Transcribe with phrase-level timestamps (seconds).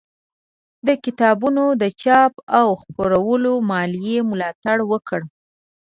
[0.87, 5.25] د کتابونو د چاپ او خپرولو مالي ملاتړ وکړئ